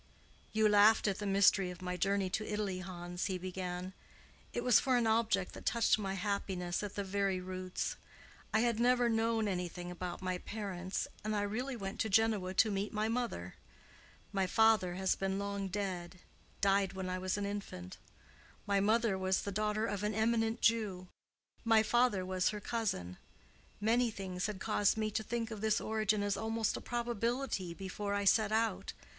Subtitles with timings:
[0.51, 3.93] "You laughed at the mystery of my journey to Italy, Hans," he began.
[4.51, 7.97] "It was for an object that touched my happiness at the very roots.
[8.51, 12.71] I had never known anything about my parents, and I really went to Genoa to
[12.71, 13.53] meet my mother.
[14.33, 17.99] My father has been long dead—died when I was an infant.
[18.65, 21.09] My mother was the daughter of an eminent Jew;
[21.63, 23.17] my father was her cousin.
[23.79, 28.15] Many things had caused me to think of this origin as almost a probability before
[28.15, 28.93] I set out.